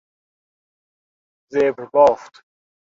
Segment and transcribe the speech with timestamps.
[1.51, 2.43] زبر بافت